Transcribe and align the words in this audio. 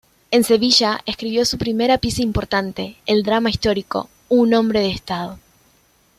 En 0.31 0.43
Sevilla 0.43 0.99
escribió 1.05 1.45
su 1.45 1.59
primera 1.59 1.99
pieza 1.99 2.23
importante, 2.23 2.97
el 3.05 3.21
drama 3.21 3.51
histórico 3.51 4.09
"Un 4.29 4.51
hombre 4.55 4.79
de 4.79 4.89
estado". 4.89 5.37